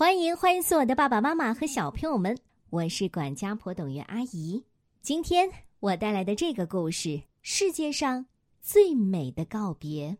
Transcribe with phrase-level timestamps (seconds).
[0.00, 2.34] 欢迎欢迎所有的爸爸妈妈和小朋友们，
[2.70, 4.64] 我是管家婆董月阿姨。
[5.02, 5.46] 今天
[5.78, 7.08] 我带来的这个故事
[7.42, 8.24] 《世界上
[8.62, 10.16] 最美的告别》。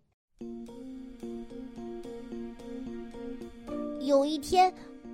[4.01, 4.71] 有一天，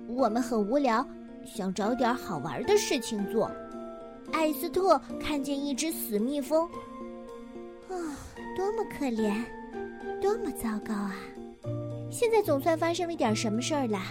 [0.09, 1.07] 我们很无聊，
[1.45, 3.49] 想找点好玩的事情做。
[4.33, 6.65] 艾斯特看见一只死蜜蜂，
[7.87, 7.95] 啊，
[8.53, 9.33] 多么可怜，
[10.21, 11.15] 多么糟糕啊！
[12.11, 14.07] 现在总算发生了点什么事儿啦。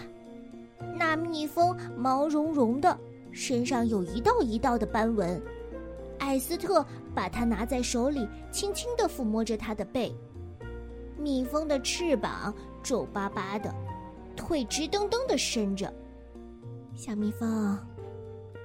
[0.96, 2.98] 那蜜蜂毛茸茸的，
[3.32, 5.40] 身上有一道一道的斑纹。
[6.18, 10.14] 艾斯特把它拿在手里，轻轻地抚摸着它的背。
[11.18, 13.74] 蜜蜂的翅膀皱巴巴的，
[14.34, 15.92] 腿直蹬蹬地伸着。
[16.94, 17.78] 小蜜蜂，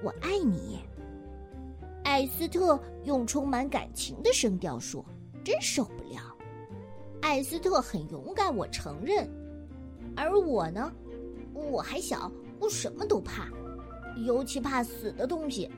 [0.02, 0.80] 我爱你。
[2.04, 5.04] 艾斯特用充满感情的声调说
[5.44, 6.36] ：“真受不了。”
[7.22, 9.30] 艾斯特很勇敢，我承认。
[10.16, 10.92] 而我呢？
[11.54, 13.48] 我还小，我什么都怕，
[14.26, 15.70] 尤其怕死的东西。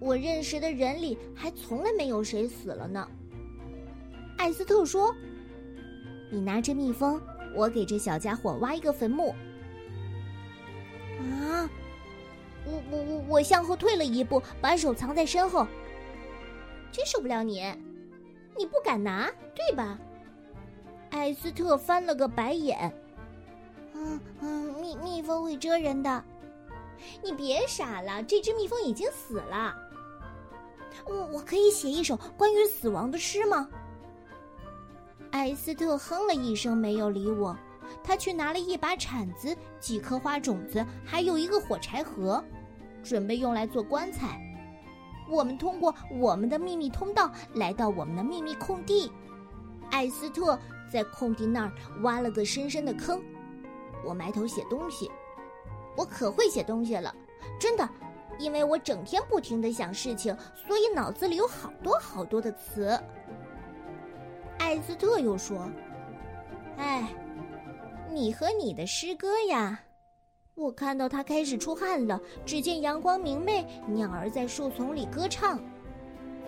[0.00, 3.08] 我认识的人里还从来没有谁死了呢。
[4.36, 5.14] 艾斯特说
[6.30, 7.20] ：“你拿着蜜蜂，
[7.54, 9.34] 我给这小家伙挖一个坟墓。”
[11.20, 11.70] 啊！
[12.66, 15.66] 我我我我向后退了一步，把手藏在身后。
[16.90, 17.62] 真受不了你！
[18.56, 19.98] 你不敢拿，对吧？
[21.10, 22.92] 艾斯特翻了个白眼。
[24.04, 26.22] 嗯嗯，蜜蜜蜂会蜇人的，
[27.22, 29.74] 你别傻了，这只蜜蜂已经死了。
[31.06, 33.66] 我我可以写一首关于死亡的诗吗？
[35.30, 37.56] 艾斯特哼了一声，没有理我。
[38.02, 42.42] 他去拿了一把铲子、几颗花种子，还有一个火柴盒，
[43.02, 44.40] 准备用来做棺材。
[45.28, 49.10] 我们通过我们的秘密通道来到我们的秘密空地。
[49.90, 50.58] 艾斯特
[50.92, 53.22] 在空地那儿挖了个深深的坑。
[54.04, 55.10] 我埋头写东西，
[55.96, 57.14] 我可会写东西了，
[57.58, 57.88] 真的，
[58.38, 62.98] 因为我整天不停的想事情，所以脑子里有好多好多的词。
[64.58, 65.68] 艾斯特又说
[66.78, 67.08] ：“哎，
[68.10, 69.80] 你和你的诗歌呀！”
[70.54, 72.20] 我看到他开始出汗了。
[72.46, 75.60] 只见阳光明媚，鸟儿在树丛里歌唱。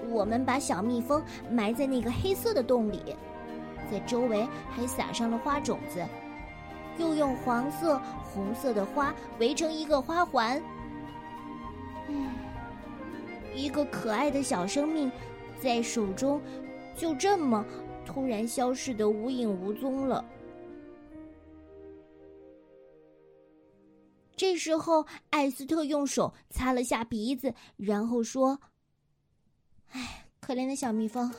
[0.08, 1.20] 我们把小蜜蜂
[1.50, 3.16] 埋在那个黑色的洞里，
[3.90, 6.06] 在周围还撒上了花种子。
[6.98, 10.62] 又用黄色、红色的花围成一个花环。
[12.08, 12.30] 嗯，
[13.54, 15.10] 一个可爱的小生命，
[15.60, 16.40] 在手中
[16.94, 17.64] 就这么
[18.04, 20.24] 突然消失的无影无踪了。
[24.36, 28.60] 这时候，艾斯特用手擦了下鼻子，然后说
[29.92, 31.32] ：“唉，可怜的小蜜蜂。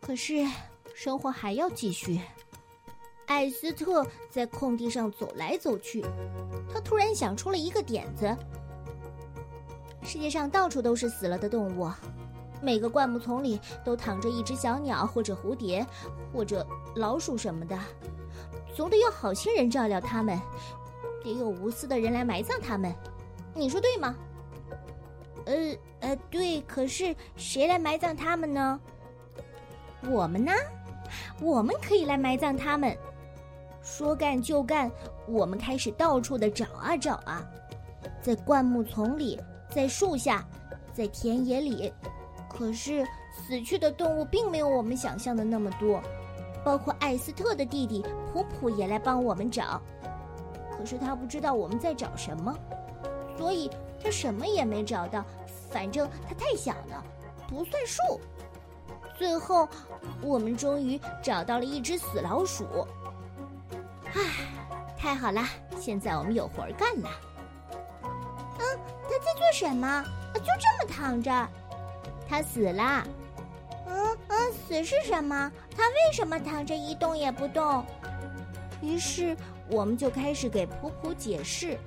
[0.00, 0.46] 可是，
[0.94, 2.20] 生活还要继续。”
[3.28, 6.02] 艾斯特在空地上走来走去，
[6.72, 8.34] 他突然想出了一个点子。
[10.02, 11.90] 世界上到处都是死了的动物，
[12.62, 15.86] 每个灌木丛里都躺着一只小鸟，或者蝴蝶，
[16.32, 16.66] 或者
[16.96, 17.78] 老鼠什么的，
[18.74, 20.40] 总得有好心人照料它们，
[21.22, 22.90] 得有无私的人来埋葬它们。
[23.54, 24.16] 你说对吗？
[25.44, 25.54] 呃
[26.00, 26.62] 呃，对。
[26.62, 28.80] 可是谁来埋葬它们呢？
[30.08, 30.52] 我们呢？
[31.42, 32.96] 我们可以来埋葬他们。
[33.90, 34.90] 说干就干，
[35.26, 37.42] 我们开始到处的找啊找啊，
[38.20, 39.40] 在灌木丛里，
[39.70, 40.46] 在树下，
[40.92, 41.92] 在田野里。
[42.50, 46.02] 可是死去的动物并没有我们想象的那么多，
[46.62, 49.80] 包括艾斯特的弟弟普普也来帮我们找。
[50.76, 52.54] 可是他不知道我们在找什么，
[53.36, 53.70] 所以
[54.00, 55.24] 他什么也没找到。
[55.70, 57.02] 反正他太小了，
[57.48, 58.20] 不算数。
[59.18, 59.66] 最后，
[60.22, 62.64] 我们终于找到了一只死老鼠。
[65.08, 65.42] 唉，太好了！
[65.80, 67.08] 现在我们有活儿干了。
[68.02, 68.60] 嗯，
[69.04, 70.04] 他在做什么？
[70.34, 71.48] 就这么躺着？
[72.28, 73.02] 他死了。
[73.86, 75.50] 嗯嗯，死是什么？
[75.74, 77.82] 他为什么躺着一动也不动？
[78.82, 79.34] 于是
[79.70, 81.78] 我们就开始给普普解释：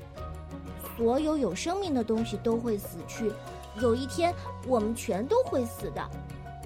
[0.97, 3.31] 所有有生命的东西都会死去，
[3.75, 4.33] 有一天
[4.65, 6.03] 我们全都会死的，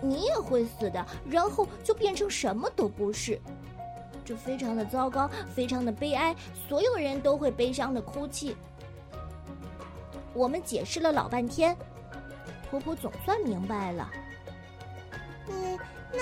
[0.01, 3.41] 你也会死的，然后就变成什么都不是。
[4.25, 6.35] 这非常的糟糕，非常的悲哀，
[6.67, 8.55] 所有人都会悲伤的哭泣。
[10.33, 11.77] 我们解释了老半天，
[12.69, 14.11] 婆婆总算明白了。
[15.47, 15.79] 嗯，
[16.11, 16.19] 那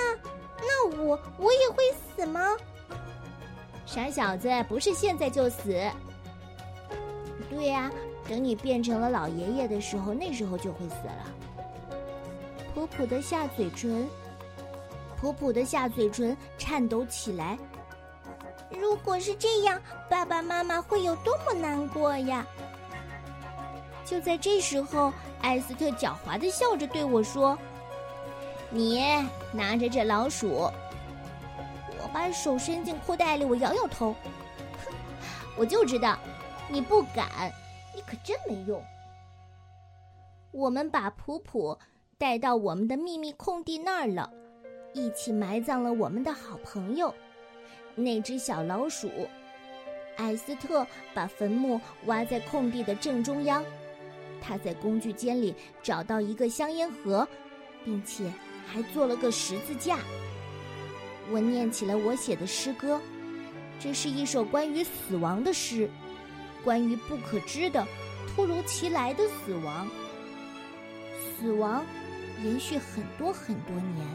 [0.60, 2.42] 那我我也会死吗？
[3.86, 5.82] 傻小子，不是现在就死。
[7.50, 7.90] 对呀，
[8.28, 11.26] 等你变成了老爷爷的时候，那时候就会死了。
[12.74, 14.08] 婆婆的下嘴唇，
[15.18, 17.58] 婆婆的下嘴唇颤抖起来。
[18.80, 22.46] 如果是这样，爸爸妈妈会有多么难过呀！
[24.06, 27.58] 就在这时候，艾斯特狡猾的笑着对我说
[28.70, 29.02] ：“你
[29.52, 30.50] 拿着这老鼠。”
[32.02, 34.14] 我把手伸进裤袋里，我摇摇头，
[34.86, 34.94] 哼，
[35.58, 36.18] 我就知道，
[36.68, 37.52] 你不敢，
[37.96, 38.84] 你可真没用。
[40.52, 41.78] 我们把普普
[42.18, 44.30] 带到我们的秘密空地那儿了，
[44.94, 47.14] 一起埋葬了我们的好朋友
[47.96, 49.10] 那只小老鼠。
[50.16, 53.64] 艾斯特把坟墓挖在空地的正中央。
[54.42, 57.28] 他在工具间里找到一个香烟盒，
[57.86, 58.32] 并且
[58.68, 60.00] 还做了个十字架。
[61.32, 63.00] 我念起了我写的诗歌，
[63.80, 65.90] 这是一首关于死亡的诗，
[66.64, 67.88] 关于不可知的、
[68.28, 69.88] 突如其来的死亡。
[71.40, 71.86] 死亡
[72.44, 74.06] 延续很多很多年。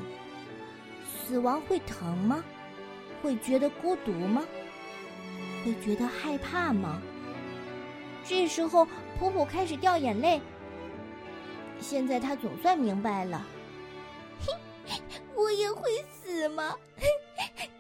[1.27, 2.45] 死亡会疼吗？
[3.23, 4.45] 会觉得孤独吗？
[5.65, 7.03] 会觉得害怕吗？
[8.25, 8.87] 这时候，
[9.19, 10.41] 普普开始掉眼泪。
[11.81, 13.47] 现在他总算明白了。
[14.41, 15.01] 嘿，
[15.35, 16.77] 我也会死吗？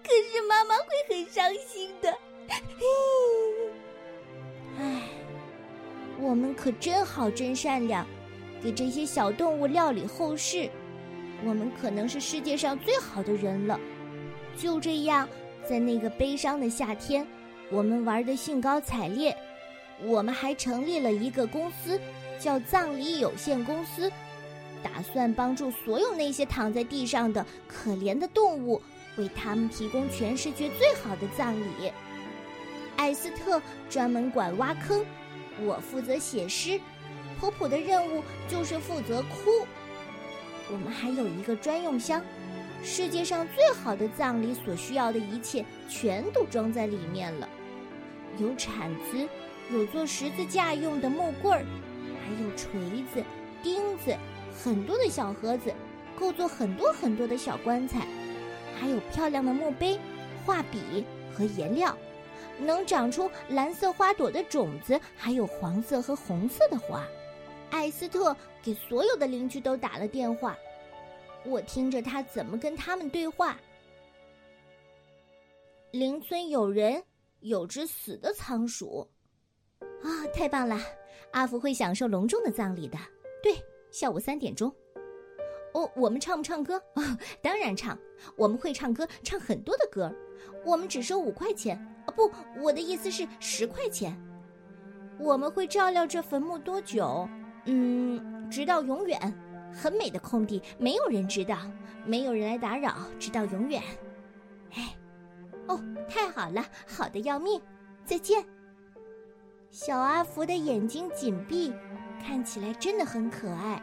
[0.02, 2.10] 可是妈妈会很伤心的。
[4.78, 5.02] 唉，
[6.18, 8.06] 我们可真好，真善良，
[8.62, 10.70] 给这些小动物料理后事。
[11.44, 13.78] 我们可能是世界上最好的人了。
[14.58, 15.28] 就这样，
[15.68, 17.24] 在那个悲伤的夏天，
[17.70, 19.36] 我们玩的兴高采烈。
[20.04, 22.00] 我们还成立了一个公司，
[22.38, 24.10] 叫葬礼有限公司，
[24.82, 28.80] 打算帮助所有那些躺在地上的可怜的动物，
[29.16, 31.92] 为他们提供全世界最好的葬礼。
[32.96, 35.04] 艾斯特专门管挖坑，
[35.64, 36.80] 我负责写诗，
[37.40, 39.66] 普普的任务就是负责哭。
[40.70, 42.22] 我们还有一个专用箱，
[42.82, 47.48] 世界上最好的葬礼所需要的一切全都装在里面了，
[48.38, 49.28] 有铲子。
[49.70, 51.62] 有做十字架用的木棍儿，
[52.24, 52.80] 还有锤
[53.12, 53.22] 子、
[53.62, 54.16] 钉子，
[54.64, 55.70] 很多的小盒子，
[56.18, 58.06] 够做很多很多的小棺材，
[58.80, 60.00] 还有漂亮的墓碑、
[60.46, 61.04] 画笔
[61.34, 61.94] 和颜料，
[62.58, 67.06] 能长出蓝色花朵的种子，还有黄色和红色的花。
[67.68, 70.56] 艾斯特给所有的邻居都打了电话，
[71.48, 73.58] 我听着他怎么跟他们对话。
[75.90, 77.02] 邻村有人
[77.40, 79.08] 有只死的仓鼠。
[79.80, 80.78] 啊，太棒了！
[81.32, 82.98] 阿福会享受隆重的葬礼的。
[83.42, 83.54] 对，
[83.90, 84.72] 下午三点钟。
[85.74, 86.76] 哦，我们唱不唱歌？
[86.94, 87.02] 哦，
[87.42, 87.98] 当然唱。
[88.36, 90.14] 我们会唱歌，唱很多的歌。
[90.64, 91.76] 我们只收五块钱。
[92.06, 92.30] 哦，不，
[92.60, 94.16] 我的意思是十块钱。
[95.18, 97.28] 我们会照料这坟墓多久？
[97.64, 99.18] 嗯，直到永远。
[99.80, 101.56] 很美的空地，没有人知道，
[102.04, 103.80] 没有人来打扰，直到永远。
[104.74, 104.96] 哎，
[105.68, 107.60] 哦，太好了，好的要命。
[108.04, 108.44] 再见。
[109.70, 111.72] 小阿福的眼睛紧闭，
[112.20, 113.80] 看起来真的很可爱。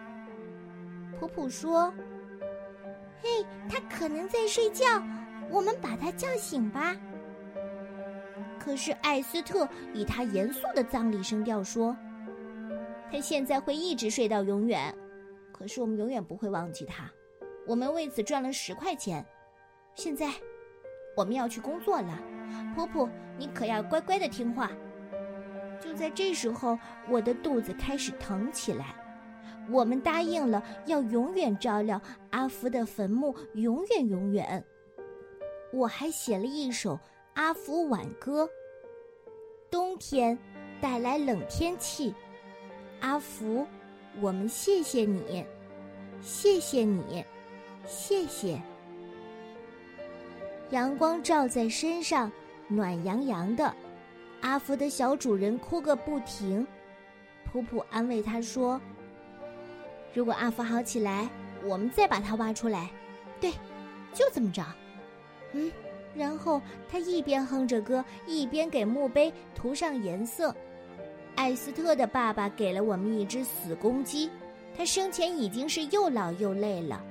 [1.18, 1.94] 普普说
[3.21, 4.86] ：“嘿，他可能在睡觉，
[5.50, 6.94] 我们把他叫醒吧。”
[8.59, 11.95] 可是艾斯特以他严肃的葬礼声调说
[13.12, 14.94] ：“他现在会一直睡到永远，
[15.56, 17.10] 可是我们永远不会忘记他。
[17.66, 19.25] 我们为此赚了十块钱。
[19.96, 20.30] 现在，
[21.16, 22.22] 我们要去工作了。
[22.75, 24.69] 婆婆，你可要乖乖的听话。”
[25.80, 26.78] 就在这时候，
[27.09, 28.95] 我的肚子开始疼起来。
[29.71, 34.62] 我们答应了要永远照料阿福的坟墓，永远永远。
[35.71, 37.00] 我还写了一首
[37.35, 38.50] 阿福挽歌。
[39.71, 40.38] 冬天
[40.81, 42.14] 带来冷天气，
[43.00, 43.66] 阿福，
[44.22, 45.45] 我们谢谢你，
[46.22, 47.24] 谢谢你，
[47.86, 48.62] 谢谢。
[50.72, 52.31] 阳光照在身上，
[52.68, 53.74] 暖洋洋的。
[54.42, 56.66] 阿福的小主人哭个不停，
[57.45, 58.80] 普普安慰他说
[60.14, 61.28] ：“如果阿福好起来，
[61.64, 62.90] 我们再把它挖出来。”
[63.42, 63.52] 对，
[64.14, 64.64] 就这么着。
[65.54, 65.72] 嗯，
[66.16, 70.56] 然后他一边哼着歌，一边给墓碑涂上颜色。
[71.35, 74.30] 艾斯特的爸爸给了我们一只死公鸡，
[74.75, 77.04] 他生前已经是又老又累了。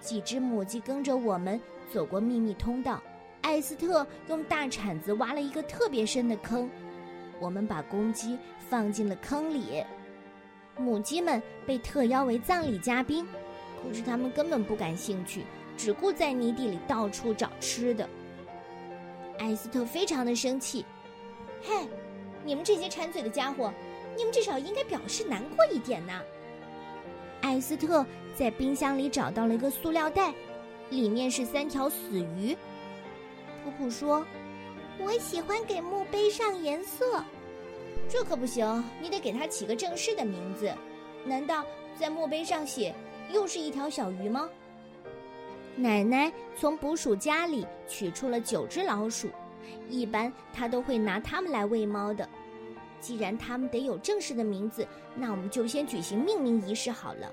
[0.00, 1.60] 几只母鸡跟着我们
[1.92, 3.02] 走过秘密通道。
[3.40, 6.68] 艾斯特用大铲子挖了一个特别深的坑，
[7.40, 8.38] 我们把公鸡
[8.68, 9.84] 放进了坑里。
[10.76, 13.26] 母鸡们被特邀为葬礼嘉宾，
[13.82, 15.42] 可是它们根本不感兴趣，
[15.76, 18.08] 只顾在泥地里到处找吃的。
[19.38, 20.84] 艾斯特非常的生气
[21.62, 21.88] ：“嘿，
[22.48, 23.70] 你们这些馋嘴的家伙，
[24.16, 26.22] 你们至少应该表示难过一点呐！”
[27.42, 30.32] 艾斯特在冰箱里找到了一个塑料袋，
[30.88, 32.56] 里面是三条死鱼。
[33.62, 34.24] 普普说
[34.98, 37.22] ：“我喜欢给墓碑上颜色。
[38.08, 40.72] 这可不行，你得给它起个正式的名字。
[41.26, 41.62] 难道
[42.00, 42.94] 在墓碑上写
[43.30, 44.48] 又是一条小鱼吗？
[45.76, 49.28] 奶奶从捕鼠夹里取出了九只老鼠，
[49.88, 52.28] 一般她都会拿它们来喂猫的。
[53.00, 57.32] 既然它们得有正式的名字，那我们就先举行命名仪式好了。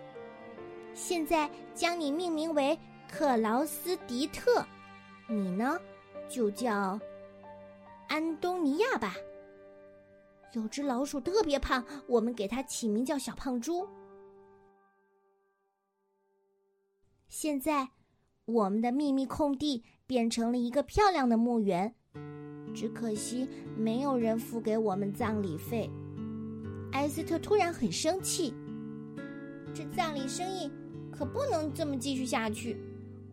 [0.94, 2.78] 现在将你命名为
[3.12, 4.66] 克劳斯迪特，
[5.28, 5.80] 你呢，
[6.30, 7.00] 就叫
[8.08, 9.16] 安东尼亚吧。
[10.54, 13.88] 有只老鼠特别胖，我们给它起名叫小胖猪。
[17.28, 17.90] 现在，
[18.46, 21.94] 我们的秘密空地变成了一个漂亮的墓园，
[22.76, 25.90] 只可惜没有人付给我们葬礼费。
[26.92, 28.54] 艾斯特突然很生气，
[29.74, 30.70] 这葬礼生意
[31.12, 32.78] 可不能这么继续下去。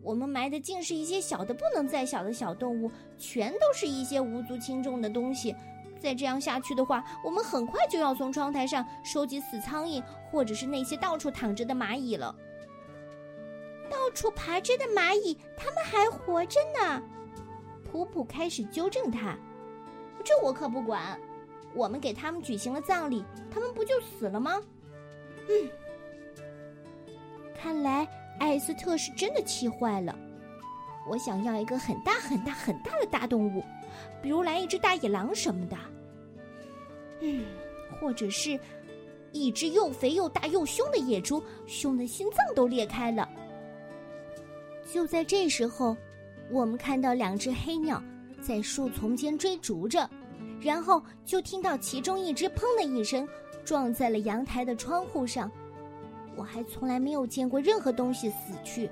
[0.01, 5.55] 我们埋的尽是一些小的不能再小的小动物，全都是一些无足轻重的东西。
[5.99, 12.35] 再这样下去的话，我们很快就要从窗台上收集死苍蝇，或者是那些到处躺着的蚂蚁了。
[13.89, 17.01] 到处爬着的蚂蚁，它们还活着呢。
[17.93, 19.37] 普普开始纠正他
[20.25, 21.15] ：“这我可不管。
[21.75, 24.59] 我们给他们举行了葬礼，他们不就死了吗？”
[25.47, 25.69] 嗯，
[27.55, 28.07] 看来
[28.39, 30.17] 艾斯特是真的气坏了。
[31.07, 33.63] 我想要一个很大很大很大的大动物，
[34.23, 35.77] 比如来一只大野狼什么的。
[37.19, 37.45] 嗯，
[38.01, 38.59] 或者是，
[39.33, 43.29] 一只又肥又大又凶的野猪，凶的心脏都裂开了。
[44.91, 45.95] 就在这时候，
[46.51, 48.01] 我们看到两只黑鸟
[48.41, 50.09] 在树丛间追逐着，
[50.61, 53.27] 然后就听到其中一只“砰”的一声
[53.65, 55.49] 撞在了阳台的窗户上。
[56.35, 58.89] 我还从来没有见过任何东西死去。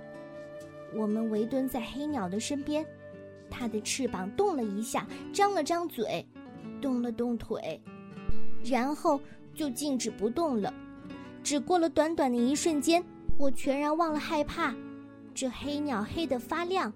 [0.94, 2.86] 我们围蹲在黑鸟的身边，
[3.50, 6.26] 它的翅膀动了一下，张了张嘴，
[6.82, 7.82] 动了动腿。
[8.64, 9.20] 然后
[9.56, 10.72] 就静止不动了。
[11.44, 13.04] 只过了短短的一瞬间，
[13.40, 14.74] 我全然忘了害怕。
[15.34, 16.94] 这黑鸟黑得发亮，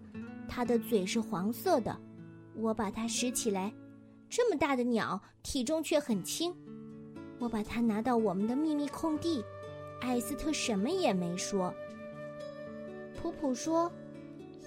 [0.47, 1.95] 它的嘴是黄色的。
[2.55, 3.73] 我把它拾起来，
[4.29, 6.55] 这么大的鸟，体重却很轻。
[7.39, 9.43] 我把它拿到我们的秘密空地。
[10.01, 11.73] 艾斯特什么也没说。
[13.15, 13.91] 普普说：“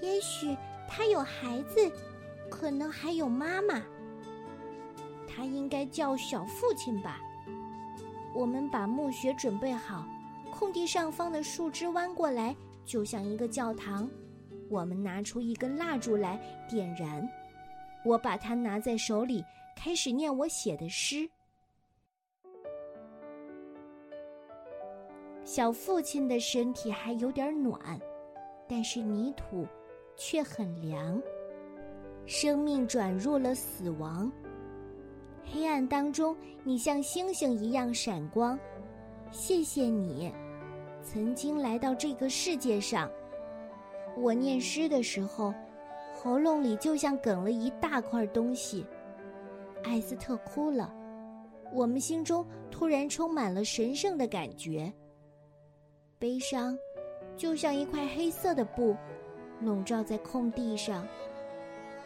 [0.02, 0.56] 也许
[0.88, 1.90] 他有孩子，
[2.50, 3.82] 可能还有妈妈。”
[5.28, 7.20] 他应该叫小父亲吧。
[8.34, 10.06] 我们把墓穴准备好，
[10.50, 14.10] 空地上方的树枝弯过来，就像一个教堂。
[14.70, 17.28] 我们拿出一根蜡烛来点燃，
[18.04, 19.44] 我把它拿在手里，
[19.74, 21.28] 开始念我写的诗。
[25.44, 27.98] 小父亲的身体还有点暖，
[28.68, 29.66] 但是泥土
[30.16, 31.20] 却很凉。
[32.26, 34.30] 生命转入了死亡。
[35.42, 38.58] 黑暗当中，你像星星一样闪光。
[39.30, 40.30] 谢谢你，
[41.02, 43.10] 曾经来到这个世界上。
[44.20, 45.54] 我念诗的时候，
[46.14, 48.84] 喉咙里就像哽了一大块东西。
[49.84, 50.92] 艾斯特哭了，
[51.72, 54.92] 我们心中突然充满了神圣的感觉。
[56.18, 56.76] 悲伤，
[57.36, 58.96] 就像一块黑色的布，
[59.60, 61.06] 笼罩在空地上。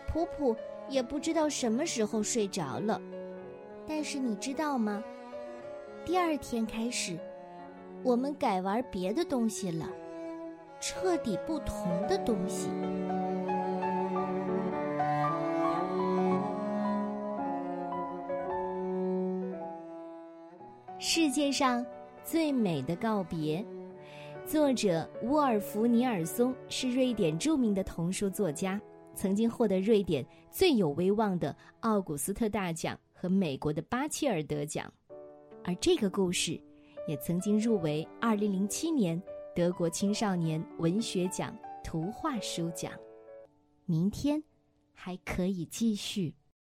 [0.06, 0.54] 普普
[0.90, 3.00] 也不知道什么时候睡着了。
[3.88, 5.02] 但是你知道吗？
[6.04, 7.18] 第二天开始，
[8.02, 9.88] 我们改玩别的东西了，
[10.82, 12.68] 彻底不同的东西。
[20.98, 21.86] 世界上
[22.24, 23.64] 最美的告别，
[24.44, 28.80] 作者沃尔夫·尼尔松是瑞典著名的童书作家，
[29.14, 32.98] 曾经获得瑞典最有威望的奥古斯特大奖。
[33.14, 34.92] 和美国的巴切尔得奖，
[35.62, 36.60] 而这个故事
[37.06, 39.22] 也曾经入围二零零七年
[39.54, 41.54] 德国青少年文学奖
[41.84, 42.92] 图画书奖。
[43.84, 44.42] 明天
[44.94, 46.34] 还可以继续。